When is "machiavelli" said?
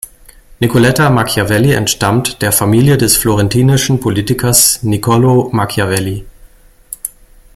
1.11-1.73, 5.55-6.25